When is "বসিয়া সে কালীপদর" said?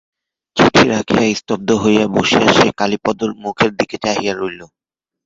2.15-3.29